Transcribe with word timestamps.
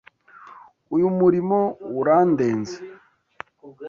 Uyu 0.95 1.07
murimo 1.17 1.59
urandenze. 1.99 2.75